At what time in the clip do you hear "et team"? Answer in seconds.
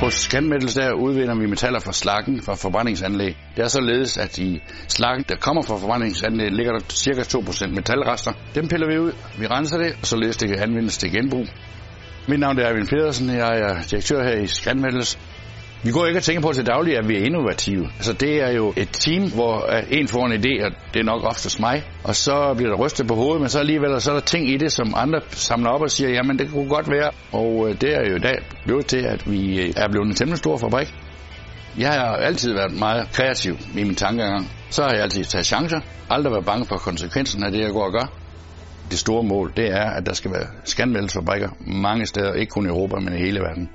18.76-19.30